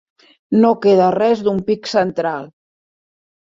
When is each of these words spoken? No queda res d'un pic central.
No 0.63 0.71
queda 0.85 1.11
res 1.17 1.45
d'un 1.49 1.61
pic 1.69 1.93
central. 1.95 2.51